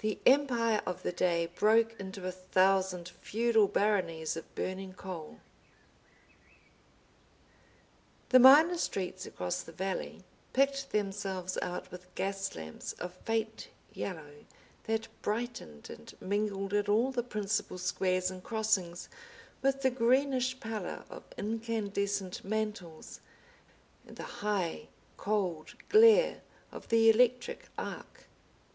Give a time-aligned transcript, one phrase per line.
[0.00, 5.40] The empire of the day broke into a thousand feudal baronies of burning coal.
[8.28, 10.20] The minor streets across the valley
[10.52, 14.44] picked themselves out with gas lamps of faint yellow,
[14.84, 19.08] that brightened and mingled at all the principal squares and crossings
[19.62, 23.20] with the greenish pallor of incandescent mantles
[24.06, 28.24] and the high cold glare of the electric arc.